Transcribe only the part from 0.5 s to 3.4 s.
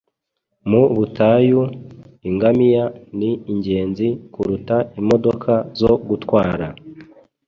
mu butayu, ingamiya ni